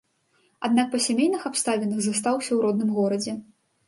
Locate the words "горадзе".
2.97-3.37